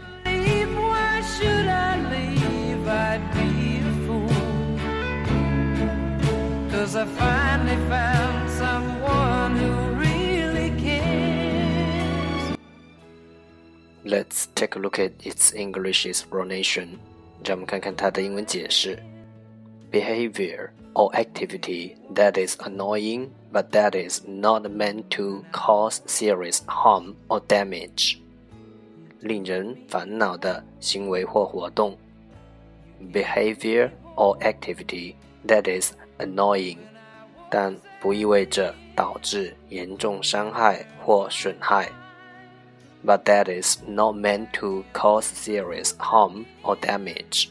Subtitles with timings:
[6.97, 9.90] I finally found someone who
[14.03, 16.97] Let's take a look at its English explanation.
[17.43, 18.97] 让我们看看它的英文解释。
[19.91, 27.41] Behavior or activity that is annoying but that is not meant to cause serious harm or
[27.47, 28.17] damage.
[29.19, 31.97] 令人烦恼的行为或活动。
[33.11, 35.15] Behavior or activity
[35.45, 36.77] that is annoying，
[37.49, 41.89] 但不意味着导致严重伤害或损害。
[43.04, 47.48] But that is not meant to cause serious harm or damage.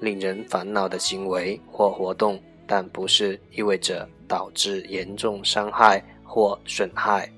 [0.00, 7.30] 令人烦恼的行为或活动，但不是意味着导致严重伤害或损害。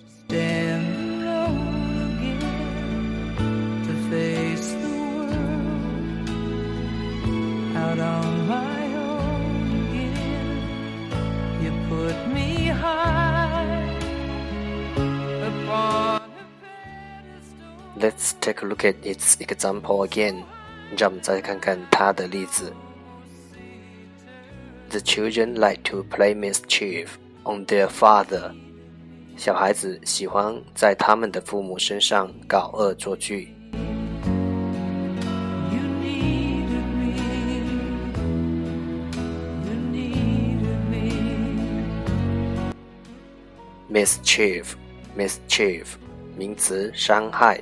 [17.99, 20.43] Let's take a look at its example again.
[20.97, 22.73] 让我们再看看它的例子。
[24.89, 27.09] The children like to play mischief
[27.43, 28.53] on their father.
[29.37, 33.53] 小孩子喜欢在他们的父母身上搞恶作剧。
[43.91, 44.65] Mischief,
[45.17, 45.85] mischief，
[46.37, 47.61] 名词，伤害。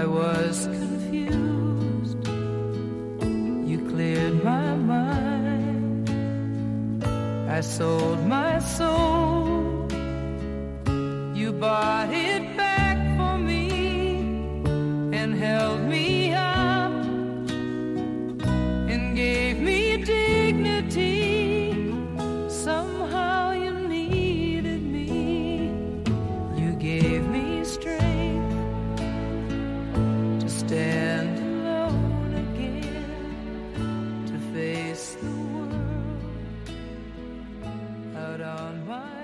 [0.00, 2.26] I was confused.
[3.70, 6.08] You cleared my mind.
[7.50, 9.11] I sold my soul.
[30.72, 36.30] stand alone again to face the world
[38.16, 39.21] out on my